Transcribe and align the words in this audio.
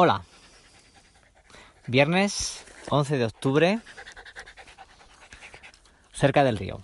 Hola. 0.00 0.22
Viernes 1.88 2.64
11 2.88 3.18
de 3.18 3.24
octubre, 3.24 3.80
cerca 6.12 6.44
del 6.44 6.56
río. 6.56 6.80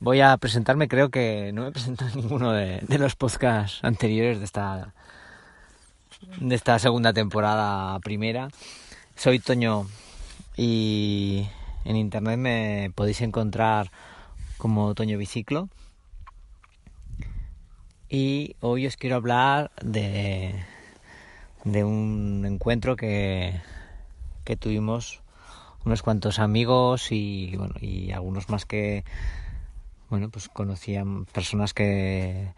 Voy 0.00 0.22
a 0.22 0.34
presentarme, 0.38 0.88
creo 0.88 1.10
que 1.10 1.50
no 1.52 1.60
me 1.60 1.68
he 1.68 1.72
presentado 1.72 2.10
en 2.10 2.20
ninguno 2.20 2.52
de, 2.52 2.80
de 2.80 2.98
los 2.98 3.14
podcasts 3.14 3.84
anteriores 3.84 4.38
de 4.38 4.46
esta, 4.46 4.94
de 6.38 6.54
esta 6.54 6.78
segunda 6.78 7.12
temporada 7.12 7.98
primera. 8.00 8.48
Soy 9.14 9.40
Toño 9.40 9.88
y 10.56 11.46
en 11.84 11.96
internet 11.96 12.38
me 12.38 12.90
podéis 12.94 13.20
encontrar 13.20 13.90
como 14.56 14.94
Toño 14.94 15.18
Biciclo. 15.18 15.68
Y 18.14 18.56
hoy 18.60 18.86
os 18.86 18.98
quiero 18.98 19.16
hablar 19.16 19.70
de, 19.82 20.54
de 21.64 21.82
un 21.82 22.44
encuentro 22.46 22.94
que, 22.94 23.58
que 24.44 24.54
tuvimos 24.54 25.22
unos 25.86 26.02
cuantos 26.02 26.38
amigos 26.38 27.10
y, 27.10 27.56
bueno, 27.56 27.72
y 27.80 28.12
algunos 28.12 28.50
más 28.50 28.66
que 28.66 29.04
bueno, 30.10 30.28
pues 30.28 30.50
conocían 30.50 31.24
personas 31.24 31.72
que, 31.72 32.52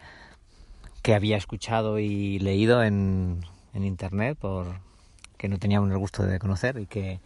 que 1.01 1.15
había 1.15 1.37
escuchado 1.37 1.99
y 1.99 2.37
leído 2.39 2.83
en, 2.83 3.39
en 3.73 3.85
internet 3.85 4.37
por 4.37 4.81
que 5.37 5.47
no 5.47 5.57
teníamos 5.57 5.89
el 5.89 5.97
gusto 5.97 6.23
de 6.23 6.37
conocer 6.37 6.79
y 6.79 6.85
que 6.85 7.21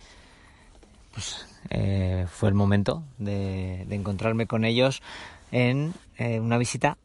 pues 1.16 1.48
eh, 1.72 2.28
fue 2.30 2.50
el 2.50 2.54
momento 2.54 3.02
de, 3.18 3.86
de, 3.88 3.96
encontrarme 3.96 4.46
con 4.46 4.66
ellos 4.66 5.02
en 5.52 5.96
eh, 6.20 6.40
una 6.40 6.60
visita 6.60 6.96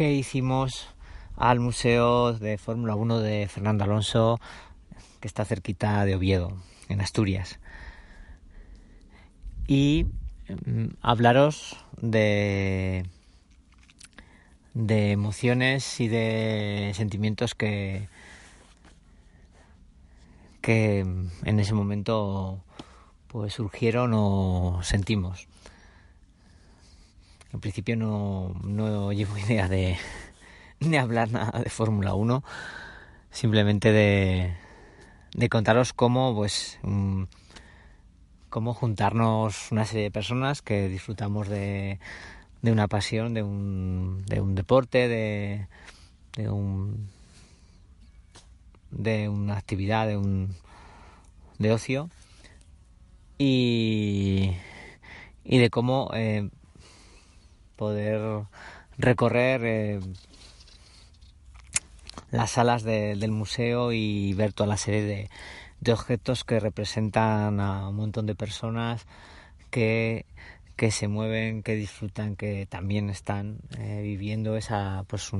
que 0.00 0.14
hicimos 0.14 0.88
al 1.36 1.60
Museo 1.60 2.32
de 2.32 2.56
Fórmula 2.56 2.94
1 2.94 3.20
de 3.20 3.46
Fernando 3.48 3.84
Alonso, 3.84 4.40
que 5.20 5.28
está 5.28 5.44
cerquita 5.44 6.06
de 6.06 6.14
Oviedo, 6.14 6.56
en 6.88 7.02
Asturias. 7.02 7.58
Y 9.66 10.06
mm, 10.64 10.86
hablaros 11.02 11.76
de, 12.00 13.04
de 14.72 15.10
emociones 15.10 16.00
y 16.00 16.08
de 16.08 16.92
sentimientos 16.94 17.54
que, 17.54 18.08
que 20.62 21.00
en 21.00 21.60
ese 21.60 21.74
momento 21.74 22.64
pues 23.26 23.52
surgieron 23.52 24.12
o 24.14 24.80
sentimos. 24.82 25.46
En 27.52 27.60
principio 27.60 27.96
no, 27.96 28.54
no 28.62 29.12
llevo 29.12 29.36
idea 29.46 29.68
de, 29.68 29.96
de 30.80 30.98
hablar 30.98 31.30
nada 31.30 31.60
de 31.60 31.70
Fórmula 31.70 32.14
1, 32.14 32.44
simplemente 33.30 33.92
de, 33.92 34.54
de 35.34 35.48
contaros 35.48 35.92
cómo, 35.92 36.34
pues, 36.34 36.78
um, 36.82 37.26
cómo 38.48 38.74
juntarnos 38.74 39.72
una 39.72 39.84
serie 39.84 40.04
de 40.04 40.10
personas 40.10 40.62
que 40.62 40.88
disfrutamos 40.88 41.48
de, 41.48 41.98
de 42.62 42.72
una 42.72 42.88
pasión, 42.88 43.34
de 43.34 43.42
un, 43.42 44.24
de 44.26 44.40
un 44.40 44.54
deporte, 44.54 45.08
de, 45.08 45.66
de, 46.36 46.48
un, 46.50 47.08
de 48.90 49.28
una 49.28 49.56
actividad, 49.56 50.06
de 50.06 50.16
un 50.16 50.54
de 51.58 51.72
ocio. 51.72 52.10
Y, 53.38 54.52
y 55.44 55.58
de 55.58 55.70
cómo 55.70 56.10
eh, 56.14 56.50
poder 57.80 58.44
recorrer 58.98 59.62
eh, 59.64 60.00
las 62.30 62.50
salas 62.50 62.82
de, 62.82 63.16
del 63.16 63.30
museo 63.30 63.90
y 63.92 64.34
ver 64.34 64.52
toda 64.52 64.66
la 64.66 64.76
serie 64.76 65.02
de, 65.80 65.90
objetos 65.90 66.44
que 66.44 66.60
representan 66.60 67.58
a 67.58 67.88
un 67.88 67.96
montón 67.96 68.26
de 68.26 68.34
personas 68.34 69.06
que, 69.70 70.26
que 70.76 70.90
se 70.90 71.08
mueven, 71.08 71.62
que 71.62 71.74
disfrutan, 71.74 72.36
que 72.36 72.66
también 72.66 73.08
están 73.08 73.60
eh, 73.78 74.02
viviendo 74.02 74.58
esa 74.58 75.04
pues 75.08 75.30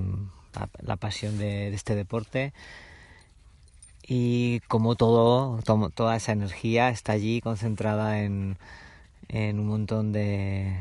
la, 0.80 0.96
pasión 0.96 1.36
de, 1.36 1.68
este 1.74 1.94
deporte. 1.94 2.54
Y 4.08 4.60
como 4.60 4.96
todo, 4.96 5.60
todo, 5.62 5.90
toda 5.90 6.16
esa 6.16 6.32
energía 6.32 6.88
está 6.88 7.12
allí 7.12 7.42
concentrada 7.42 8.22
en, 8.22 8.56
en 9.28 9.60
un 9.60 9.66
montón 9.66 10.12
de, 10.12 10.74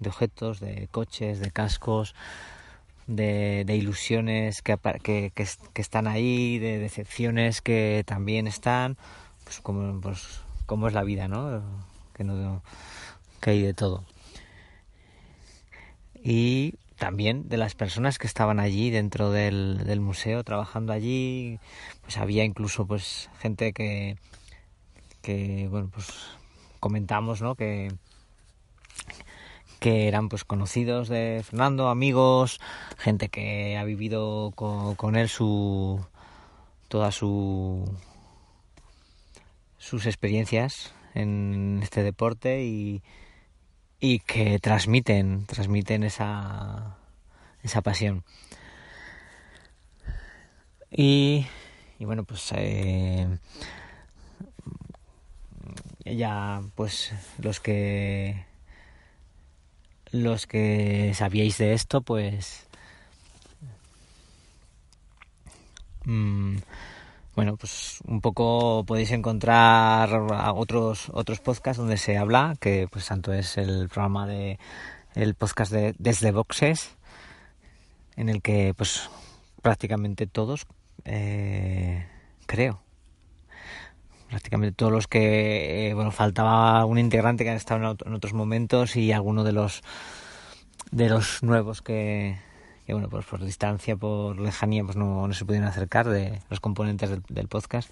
de 0.00 0.08
objetos, 0.08 0.60
de 0.60 0.88
coches, 0.90 1.40
de 1.40 1.50
cascos, 1.50 2.14
de, 3.06 3.64
de 3.66 3.76
ilusiones 3.76 4.62
que, 4.62 4.78
que, 5.02 5.32
que, 5.34 5.82
están 5.82 6.06
ahí, 6.06 6.58
de 6.58 6.78
decepciones 6.78 7.60
que 7.60 8.02
también 8.06 8.46
están, 8.46 8.96
pues 9.44 9.60
como, 9.60 10.00
pues, 10.00 10.40
como 10.66 10.88
es 10.88 10.94
la 10.94 11.02
vida, 11.04 11.28
¿no? 11.28 11.62
Que, 12.14 12.24
no, 12.24 12.62
que 13.40 13.50
hay 13.50 13.62
de 13.62 13.74
todo. 13.74 14.04
Y 16.22 16.74
también 16.96 17.48
de 17.48 17.56
las 17.56 17.74
personas 17.74 18.18
que 18.18 18.26
estaban 18.26 18.60
allí 18.60 18.90
dentro 18.90 19.30
del, 19.30 19.84
del, 19.84 20.00
museo 20.00 20.44
trabajando 20.44 20.92
allí 20.92 21.58
pues 22.02 22.16
había 22.18 22.44
incluso 22.44 22.86
pues 22.86 23.30
gente 23.40 23.72
que 23.72 24.16
que 25.20 25.66
bueno 25.70 25.90
pues 25.92 26.06
comentamos 26.78 27.42
no 27.42 27.56
que 27.56 27.92
que 29.84 30.08
eran 30.08 30.30
pues 30.30 30.44
conocidos 30.44 31.08
de 31.08 31.42
Fernando 31.44 31.88
amigos 31.88 32.58
gente 32.96 33.28
que 33.28 33.76
ha 33.76 33.84
vivido 33.84 34.50
con, 34.56 35.14
él 35.14 35.28
su 35.28 36.02
toda 36.88 37.12
su 37.12 37.84
sus 39.76 40.06
experiencias 40.06 40.94
en 41.12 41.80
este 41.82 42.02
deporte 42.02 42.64
y 42.64 43.02
y 44.00 44.20
que 44.20 44.58
transmiten, 44.58 45.44
transmiten 45.44 46.02
esa, 46.02 46.96
esa 47.62 47.82
pasión. 47.82 48.24
Y, 50.90 51.46
y 51.98 52.06
bueno, 52.06 52.24
pues 52.24 52.52
eh, 52.56 53.38
ya 56.06 56.62
pues 56.74 57.12
los 57.36 57.60
que 57.60 58.46
los 60.14 60.46
que 60.46 61.12
sabíais 61.14 61.58
de 61.58 61.74
esto 61.74 62.00
pues 62.00 62.68
mmm, 66.04 66.56
bueno, 67.34 67.56
pues 67.56 67.98
un 68.06 68.20
poco 68.20 68.84
podéis 68.86 69.10
encontrar 69.10 70.08
otros 70.54 71.10
otros 71.12 71.40
podcasts 71.40 71.78
donde 71.78 71.96
se 71.96 72.16
habla, 72.16 72.54
que 72.60 72.86
pues 72.88 73.06
tanto 73.08 73.32
es 73.32 73.58
el 73.58 73.88
programa 73.88 74.28
de 74.28 74.60
el 75.16 75.34
podcast 75.34 75.72
de 75.72 75.96
Desde 75.98 76.30
Boxes, 76.30 76.96
en 78.16 78.28
el 78.28 78.40
que 78.40 78.72
pues 78.76 79.10
prácticamente 79.62 80.28
todos 80.28 80.66
eh, 81.04 82.06
creo 82.46 82.83
prácticamente 84.34 84.74
todos 84.74 84.90
los 84.90 85.06
que 85.06 85.88
eh, 85.88 85.94
bueno 85.94 86.10
faltaba 86.10 86.84
un 86.86 86.98
integrante 86.98 87.44
que 87.44 87.50
han 87.50 87.56
estado 87.56 87.96
en 88.04 88.14
otros 88.14 88.32
momentos 88.32 88.96
y 88.96 89.12
alguno 89.12 89.44
de 89.44 89.52
los 89.52 89.82
de 90.90 91.08
los 91.08 91.44
nuevos 91.44 91.82
que 91.82 92.36
bueno, 92.92 93.08
pues 93.08 93.24
por 93.24 93.42
distancia, 93.44 93.96
por 93.96 94.38
lejanía, 94.38 94.84
pues 94.84 94.96
no, 94.96 95.32
se 95.32 95.44
pudieron 95.44 95.68
acercar 95.68 96.08
de 96.08 96.40
los 96.50 96.60
componentes 96.60 97.10
del, 97.28 97.48
podcast. 97.48 97.90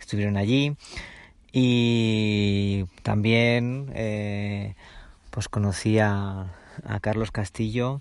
Estuvieron 0.00 0.36
allí 0.36 0.76
y 1.52 2.84
también 3.02 3.92
eh, 3.94 4.74
pues 5.30 5.48
conocí 5.48 5.98
a, 5.98 6.46
Carlos 7.02 7.30
Castillo 7.30 8.00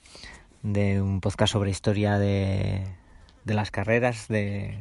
de 0.64 1.02
un 1.02 1.20
podcast 1.20 1.52
sobre 1.52 1.72
historia 1.72 2.18
de, 2.18 2.86
de 3.44 3.54
las 3.54 3.70
carreras 3.70 4.30
de 4.30 4.78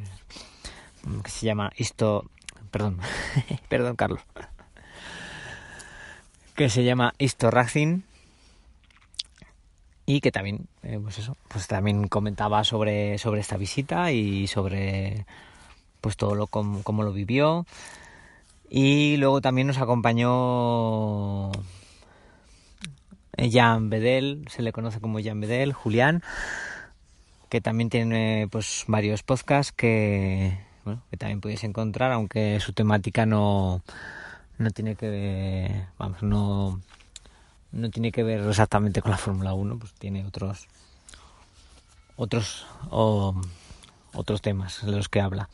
que 1.23 1.29
se 1.31 1.45
llama 1.45 1.71
Isto 1.75 2.29
perdón. 2.71 2.99
Perdón 3.69 3.95
Carlos. 3.95 4.21
Que 6.55 6.69
se 6.69 6.83
llama 6.83 7.13
Isto 7.17 7.51
Racing 7.51 8.01
y 10.05 10.19
que 10.21 10.31
también 10.31 10.67
eh, 10.83 10.99
pues 11.01 11.19
eso 11.19 11.37
pues 11.47 11.67
también 11.67 12.07
comentaba 12.07 12.63
sobre 12.63 13.17
sobre 13.17 13.41
esta 13.41 13.57
visita 13.57 14.11
y 14.11 14.47
sobre 14.47 15.25
pues 16.01 16.17
todo 16.17 16.35
lo 16.35 16.47
como, 16.47 16.83
como 16.83 17.03
lo 17.03 17.13
vivió. 17.13 17.65
Y 18.69 19.17
luego 19.17 19.41
también 19.41 19.67
nos 19.67 19.77
acompañó 19.77 21.51
Jan 23.37 23.89
Bedel 23.89 24.45
se 24.49 24.61
le 24.61 24.71
conoce 24.71 24.99
como 24.99 25.21
Jan 25.21 25.39
Bedel 25.39 25.73
Julián 25.73 26.23
que 27.49 27.59
también 27.59 27.89
tiene 27.89 28.47
pues 28.49 28.85
varios 28.87 29.23
podcasts 29.23 29.73
que 29.73 30.57
que 31.09 31.17
también 31.17 31.41
podéis 31.41 31.63
encontrar 31.63 32.11
aunque 32.11 32.59
su 32.59 32.73
temática 32.73 33.25
no 33.25 33.81
no 34.57 34.71
tiene 34.71 34.95
que 34.95 35.85
vamos 35.97 36.23
no 36.23 36.81
no 37.71 37.89
tiene 37.89 38.11
que 38.11 38.23
ver 38.23 38.47
exactamente 38.47 39.01
con 39.01 39.11
la 39.11 39.17
Fórmula 39.17 39.53
1, 39.53 39.79
pues 39.79 39.93
tiene 39.93 40.25
otros 40.25 40.67
otros 42.15 42.65
otros 42.89 44.41
temas 44.41 44.85
de 44.85 44.91
los 44.91 45.09
que 45.09 45.21
habla. 45.21 45.49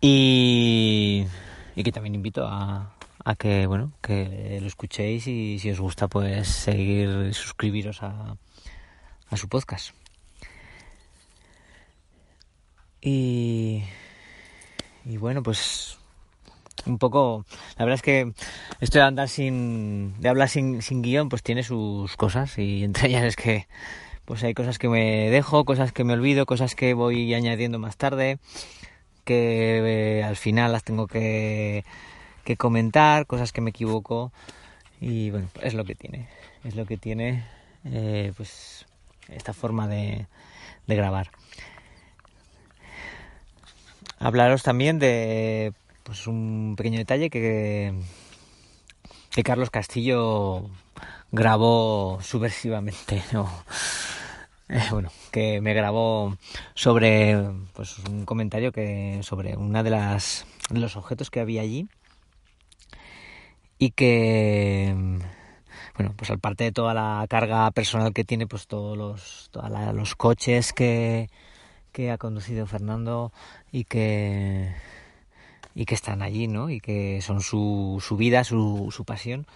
Y, 0.00 1.26
y 1.74 1.82
que 1.82 1.92
también 1.92 2.14
invito 2.14 2.46
a, 2.46 2.94
a 3.24 3.34
que 3.34 3.66
bueno 3.66 3.92
que 4.00 4.58
lo 4.60 4.66
escuchéis 4.66 5.26
y 5.26 5.58
si 5.58 5.70
os 5.70 5.80
gusta 5.80 6.08
pues 6.08 6.48
seguir 6.48 7.34
suscribiros 7.34 8.02
a, 8.02 8.36
a 9.30 9.36
su 9.36 9.48
podcast 9.48 9.94
y 13.00 13.82
y 15.04 15.16
bueno 15.18 15.42
pues 15.42 15.98
un 16.86 16.98
poco 16.98 17.44
la 17.78 17.84
verdad 17.84 17.96
es 17.96 18.02
que 18.02 18.32
esto 18.80 18.98
de 18.98 19.04
andar 19.04 19.28
sin 19.28 20.20
de 20.20 20.28
hablar 20.28 20.48
sin, 20.48 20.82
sin 20.82 21.02
guion 21.02 21.28
pues 21.28 21.42
tiene 21.42 21.62
sus 21.62 22.16
cosas 22.16 22.58
y 22.58 22.84
entre 22.84 23.08
ellas 23.08 23.24
es 23.24 23.36
que 23.36 23.66
pues 24.24 24.42
hay 24.42 24.54
cosas 24.54 24.78
que 24.78 24.88
me 24.88 25.30
dejo 25.30 25.64
cosas 25.64 25.92
que 25.92 26.04
me 26.04 26.14
olvido 26.14 26.46
cosas 26.46 26.74
que 26.74 26.94
voy 26.94 27.32
añadiendo 27.34 27.78
más 27.78 27.96
tarde 27.96 28.38
que 29.24 30.18
eh, 30.18 30.24
al 30.24 30.36
final 30.36 30.72
las 30.72 30.84
tengo 30.84 31.06
que, 31.06 31.84
que 32.44 32.56
comentar 32.56 33.26
cosas 33.26 33.52
que 33.52 33.60
me 33.60 33.70
equivoco 33.70 34.32
y 35.00 35.30
bueno 35.30 35.48
es 35.62 35.74
lo 35.74 35.84
que 35.84 35.94
tiene 35.94 36.28
es 36.64 36.74
lo 36.74 36.86
que 36.86 36.96
tiene 36.96 37.44
eh, 37.84 38.32
pues 38.36 38.86
esta 39.28 39.52
forma 39.52 39.88
de, 39.88 40.26
de 40.86 40.96
grabar 40.96 41.30
hablaros 44.18 44.62
también 44.62 44.98
de 44.98 45.72
pues 46.02 46.26
un 46.26 46.74
pequeño 46.76 46.98
detalle 46.98 47.30
que, 47.30 47.94
que 49.30 49.42
Carlos 49.42 49.70
Castillo 49.70 50.70
grabó 51.32 52.18
subversivamente, 52.22 53.22
eh, 54.68 54.80
bueno, 54.90 55.10
que 55.32 55.60
me 55.60 55.74
grabó 55.74 56.36
sobre 56.74 57.36
pues 57.74 57.98
un 58.08 58.24
comentario 58.24 58.72
que 58.72 59.20
sobre 59.22 59.56
una 59.56 59.82
de 59.82 59.90
las 59.90 60.46
de 60.70 60.80
los 60.80 60.96
objetos 60.96 61.30
que 61.30 61.40
había 61.40 61.62
allí 61.62 61.88
y 63.78 63.90
que 63.90 64.94
bueno, 65.96 66.12
pues 66.16 66.30
aparte 66.30 66.64
de 66.64 66.72
toda 66.72 66.92
la 66.92 67.24
carga 67.28 67.70
personal 67.70 68.12
que 68.12 68.24
tiene, 68.24 68.46
pues 68.46 68.66
todos 68.66 68.96
los, 68.98 69.48
todos 69.50 69.70
los 69.94 70.14
coches 70.14 70.72
que, 70.72 71.30
que 71.96 72.10
ha 72.10 72.18
conducido 72.18 72.66
Fernando 72.66 73.32
y 73.72 73.84
que 73.84 74.70
y 75.74 75.86
que 75.86 75.94
están 75.94 76.20
allí, 76.20 76.46
¿no? 76.46 76.68
Y 76.68 76.78
que 76.78 77.22
son 77.22 77.40
su, 77.40 78.02
su 78.06 78.18
vida, 78.18 78.44
su, 78.44 78.90
su 78.90 79.06
pasión. 79.06 79.46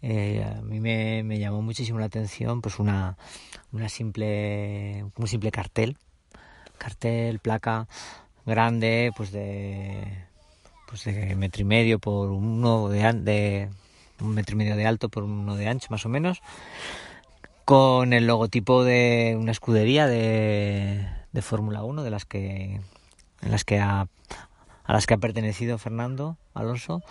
Eh, 0.00 0.44
a 0.44 0.62
mí 0.62 0.78
me, 0.78 1.24
me, 1.24 1.40
llamó 1.40 1.62
muchísimo 1.62 1.98
la 1.98 2.06
atención, 2.06 2.60
pues 2.62 2.78
una, 2.78 3.16
una 3.72 3.88
simple, 3.88 5.04
un 5.16 5.26
simple 5.26 5.50
cartel, 5.50 5.96
cartel, 6.78 7.40
placa 7.40 7.88
grande, 8.46 9.10
pues 9.16 9.32
de, 9.32 10.26
pues 10.86 11.04
de 11.04 11.34
metro 11.34 11.62
y 11.62 11.64
medio 11.64 11.98
por 11.98 12.30
uno 12.30 12.88
de, 12.88 13.12
de 13.14 13.68
un 14.20 14.32
metro 14.32 14.54
y 14.54 14.58
medio 14.58 14.76
de 14.76 14.86
alto 14.86 15.08
por 15.08 15.24
uno 15.24 15.56
de 15.56 15.66
ancho, 15.68 15.88
más 15.90 16.06
o 16.06 16.08
menos, 16.08 16.40
con 17.64 18.12
el 18.12 18.28
logotipo 18.28 18.84
de 18.84 19.36
una 19.38 19.50
escudería 19.50 20.06
de, 20.06 21.19
de 21.32 21.42
Fórmula 21.42 21.82
1, 21.82 22.02
de 22.02 22.10
las 22.10 22.24
que 22.24 22.80
en 23.42 23.50
las 23.50 23.64
que 23.64 23.78
ha 23.78 24.08
a 24.84 24.92
las 24.92 25.06
que 25.06 25.14
ha 25.14 25.18
pertenecido 25.18 25.78
Fernando 25.78 26.36
Alonso 26.54 27.02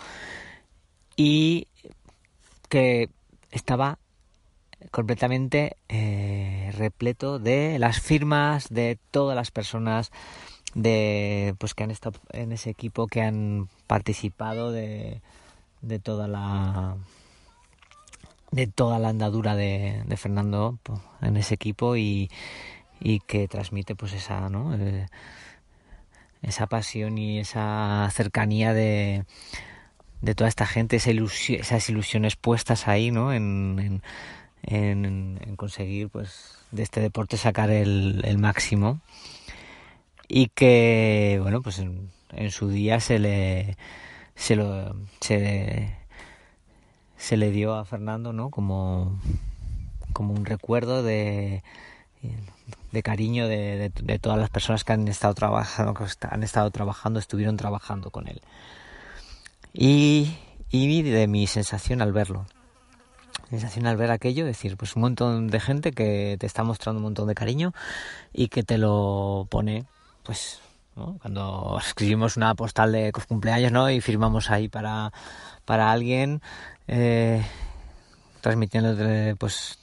y 1.16 1.66
que 2.68 3.08
estaba 3.50 3.98
completamente 4.90 5.76
eh, 5.88 6.72
repleto 6.76 7.38
de 7.38 7.78
las 7.78 8.00
firmas 8.00 8.68
de 8.68 8.98
todas 9.10 9.36
las 9.36 9.50
personas 9.50 10.10
de 10.74 11.54
pues 11.58 11.74
que 11.74 11.84
han 11.84 11.90
estado 11.90 12.20
en 12.32 12.52
ese 12.52 12.70
equipo 12.70 13.06
que 13.06 13.22
han 13.22 13.68
participado 13.86 14.72
de, 14.72 15.20
de 15.82 15.98
toda 15.98 16.28
la 16.28 16.96
de 18.50 18.66
toda 18.66 18.98
la 18.98 19.08
andadura 19.08 19.56
de, 19.56 20.02
de 20.06 20.16
Fernando 20.16 20.78
pues, 20.82 21.00
en 21.22 21.36
ese 21.36 21.54
equipo 21.54 21.96
y, 21.96 22.30
y 23.00 23.20
que 23.20 23.48
transmite 23.48 23.94
pues 23.94 24.12
esa 24.12 24.48
no 24.50 24.74
eh, 24.74 25.06
esa 26.42 26.66
pasión 26.66 27.18
y 27.18 27.38
esa 27.38 28.08
cercanía 28.12 28.72
de, 28.72 29.24
de 30.22 30.34
toda 30.34 30.48
esta 30.48 30.66
gente, 30.66 30.96
esa 30.96 31.10
esas 31.10 31.88
ilusiones 31.88 32.36
puestas 32.36 32.88
ahí, 32.88 33.10
¿no? 33.10 33.32
En, 33.32 34.02
en, 34.62 35.04
en, 35.04 35.56
conseguir, 35.56 36.08
pues, 36.10 36.58
de 36.70 36.82
este 36.82 37.00
deporte 37.00 37.36
sacar 37.36 37.70
el, 37.70 38.38
máximo. 38.38 39.00
Y 40.28 40.48
que, 40.48 41.38
bueno, 41.42 41.62
pues 41.62 41.78
en, 41.78 42.10
su 42.50 42.70
día 42.70 43.00
se 43.00 43.18
le, 43.18 43.76
se 44.34 44.56
lo, 44.56 44.96
se 45.20 45.96
le 47.36 47.50
dio 47.50 47.74
a 47.74 47.84
Fernando, 47.84 48.32
¿no? 48.32 48.50
Como, 48.50 49.18
como 50.12 50.34
un 50.34 50.44
recuerdo 50.44 51.02
de 51.02 51.62
de 52.92 53.02
cariño 53.02 53.46
de, 53.46 53.90
de, 53.94 54.18
todas 54.18 54.38
las 54.38 54.50
personas 54.50 54.84
que 54.84 54.92
han 54.92 55.06
estado 55.08 55.34
trabajando, 55.34 55.94
han 56.28 56.42
estado 56.42 56.70
trabajando, 56.70 57.18
estuvieron 57.18 57.56
trabajando 57.56 58.10
con 58.10 58.28
él. 58.28 58.40
Y, 59.72 60.36
y 60.70 61.02
de 61.02 61.26
mi 61.28 61.46
sensación 61.46 62.02
al 62.02 62.12
verlo. 62.12 62.46
Sensación 63.48 63.86
al 63.86 63.96
ver 63.96 64.10
aquello, 64.10 64.44
decir, 64.44 64.76
pues 64.76 64.94
un 64.96 65.02
montón 65.02 65.48
de 65.48 65.60
gente 65.60 65.92
que 65.92 66.36
te 66.38 66.46
está 66.46 66.62
mostrando 66.62 66.98
un 66.98 67.04
montón 67.04 67.28
de 67.28 67.34
cariño 67.34 67.72
y 68.32 68.48
que 68.48 68.62
te 68.62 68.78
lo 68.78 69.46
pone, 69.50 69.86
pues, 70.22 70.60
cuando 70.94 71.78
escribimos 71.80 72.36
una 72.36 72.54
postal 72.54 72.92
de 72.92 73.12
cumpleaños, 73.12 73.72
¿no? 73.72 73.90
Y 73.90 74.00
firmamos 74.00 74.50
ahí 74.50 74.68
para, 74.68 75.12
para 75.64 75.90
alguien, 75.90 76.42
eh, 76.86 77.44
transmitiendo, 78.40 78.96
pues, 79.36 79.78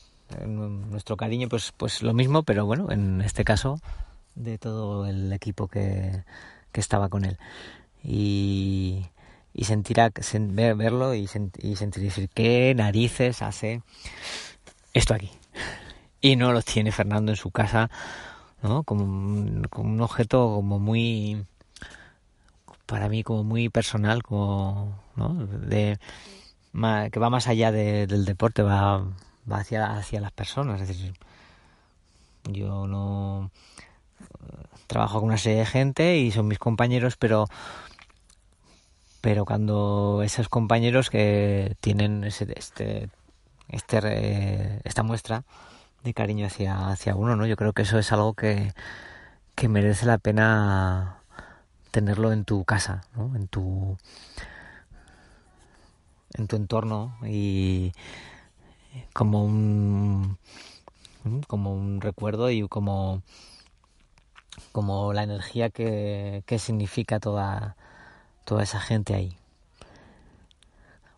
nuestro 0.45 1.17
cariño 1.17 1.47
pues 1.49 1.73
pues 1.75 2.01
lo 2.01 2.13
mismo 2.13 2.43
pero 2.43 2.65
bueno 2.65 2.91
en 2.91 3.21
este 3.21 3.43
caso 3.43 3.79
de 4.35 4.57
todo 4.57 5.05
el 5.07 5.31
equipo 5.33 5.67
que, 5.67 6.23
que 6.71 6.79
estaba 6.79 7.09
con 7.09 7.25
él 7.25 7.37
y, 8.03 9.05
y 9.53 9.63
sentir 9.63 9.97
verlo 10.75 11.15
y, 11.15 11.27
sentir 11.27 12.03
decir 12.03 12.29
qué 12.33 12.73
narices 12.75 13.41
hace 13.41 13.81
esto 14.93 15.15
aquí 15.15 15.31
y 16.21 16.35
no 16.35 16.53
lo 16.53 16.61
tiene 16.61 16.91
Fernando 16.91 17.31
en 17.31 17.35
su 17.35 17.49
casa 17.49 17.89
¿no? 18.61 18.83
como, 18.83 19.03
un, 19.03 20.01
objeto 20.01 20.53
como 20.55 20.77
muy 20.79 21.43
para 22.85 23.09
mí 23.09 23.23
como 23.23 23.43
muy 23.43 23.69
personal 23.69 24.21
como 24.21 24.99
¿no? 25.15 25.33
de 25.33 25.97
que 27.11 27.19
va 27.19 27.31
más 27.31 27.47
allá 27.47 27.71
de, 27.71 28.05
del 28.05 28.25
deporte 28.25 28.61
va 28.61 29.03
va 29.51 29.57
hacia, 29.57 29.97
hacia 29.97 30.21
las 30.21 30.31
personas. 30.31 30.81
Es 30.81 30.89
decir, 30.89 31.13
yo 32.45 32.87
no 32.87 33.51
trabajo 34.87 35.19
con 35.19 35.29
una 35.29 35.37
serie 35.37 35.59
de 35.59 35.65
gente 35.65 36.17
y 36.17 36.31
son 36.31 36.47
mis 36.47 36.59
compañeros, 36.59 37.17
pero 37.17 37.47
pero 39.21 39.45
cuando 39.45 40.21
esos 40.23 40.47
compañeros 40.47 41.09
que 41.09 41.75
tienen 41.81 42.23
ese, 42.23 42.47
este 42.55 43.09
este 43.67 44.81
esta 44.85 45.03
muestra 45.03 45.43
de 46.03 46.13
cariño 46.13 46.45
hacia 46.47 46.89
hacia 46.89 47.15
uno, 47.15 47.35
¿no? 47.35 47.45
Yo 47.45 47.57
creo 47.57 47.73
que 47.73 47.81
eso 47.83 47.99
es 47.99 48.11
algo 48.11 48.33
que 48.33 48.73
que 49.55 49.67
merece 49.67 50.05
la 50.05 50.17
pena 50.17 51.17
tenerlo 51.91 52.31
en 52.31 52.45
tu 52.45 52.63
casa, 52.63 53.01
¿no? 53.15 53.35
En 53.35 53.47
tu 53.47 53.97
en 56.35 56.47
tu 56.47 56.55
entorno 56.55 57.17
y 57.25 57.91
como 59.13 59.43
un 59.43 60.37
como 61.47 61.73
un 61.73 62.01
recuerdo 62.01 62.49
y 62.49 62.67
como 62.67 63.21
como 64.71 65.13
la 65.13 65.23
energía 65.23 65.69
que, 65.69 66.43
que 66.45 66.59
significa 66.59 67.19
toda 67.19 67.75
toda 68.45 68.63
esa 68.63 68.79
gente 68.79 69.13
ahí. 69.13 69.37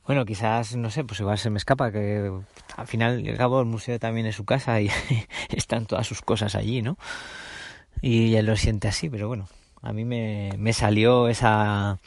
Bueno 0.05 0.25
quizás 0.25 0.75
no 0.75 0.89
sé 0.89 1.03
pues 1.03 1.19
igual 1.19 1.37
se 1.37 1.51
me 1.51 1.57
escapa 1.57 1.91
que 1.91 2.31
al 2.75 2.87
final 2.87 3.21
y 3.21 3.29
al 3.29 3.37
cabo 3.37 3.59
el 3.59 3.67
museo 3.67 3.99
también 3.99 4.25
es 4.25 4.35
su 4.35 4.45
casa 4.45 4.81
y 4.81 4.89
están 5.49 5.85
todas 5.85 6.07
sus 6.07 6.21
cosas 6.21 6.55
allí 6.55 6.81
no 6.81 6.97
y 8.01 8.35
él 8.35 8.47
lo 8.47 8.55
siente 8.55 8.87
así 8.87 9.09
pero 9.09 9.27
bueno 9.27 9.47
a 9.83 9.93
mí 9.93 10.05
me, 10.05 10.51
me 10.57 10.73
salió 10.73 11.27
esa 11.27 11.99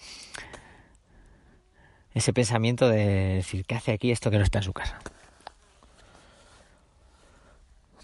ese 2.12 2.32
pensamiento 2.32 2.88
de 2.88 3.36
decir 3.36 3.64
qué 3.66 3.76
hace 3.76 3.92
aquí 3.92 4.10
esto 4.10 4.32
que 4.32 4.38
no 4.38 4.44
está 4.44 4.58
en 4.58 4.64
su 4.64 4.72
casa 4.72 4.98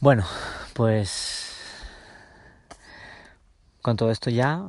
bueno, 0.00 0.24
pues 0.74 1.56
con 3.82 3.96
todo 3.96 4.10
esto 4.10 4.30
ya 4.30 4.68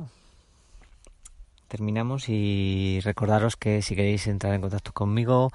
terminamos 1.68 2.28
y 2.28 3.00
recordaros 3.04 3.56
que 3.56 3.80
si 3.80 3.94
queréis 3.94 4.26
entrar 4.26 4.54
en 4.54 4.60
contacto 4.60 4.92
conmigo 4.92 5.52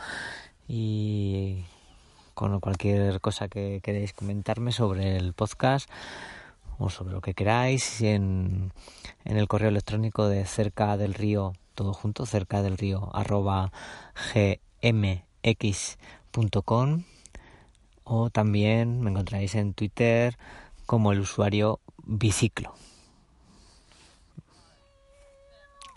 y 0.67 1.65
con 2.34 2.60
cualquier 2.60 3.20
cosa 3.20 3.50
que 3.50 3.82
queréis 3.84 4.13
comentarme 4.13 4.72
sobre 4.72 5.17
el 5.17 5.34
podcast 5.34 5.89
o 6.77 6.89
sobre 6.89 7.13
lo 7.13 7.22
que 7.22 7.34
queráis 7.34 8.01
en, 8.01 8.72
el 9.24 9.48
correo 9.48 9.70
electrónico 9.70 10.27
de 10.27 10.46
cerca 10.46 10.96
del 10.98 11.13
río, 11.13 11.53
todo 11.74 11.94
junto, 11.94 12.25
cerca 12.25 12.62
del 12.62 12.77
río, 12.77 13.10
arroba 13.13 13.72
gmx.com 14.82 15.15
o 18.06 18.30
también 18.30 19.02
me 19.02 19.10
encontraréis 19.10 19.56
en 19.56 19.74
Twitter 19.74 20.38
como 20.86 21.12
el 21.12 21.20
usuario 21.20 21.82
biciclo. 22.06 22.74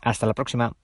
Hasta 0.03 0.27
la 0.27 0.35
próxima. 0.35 0.75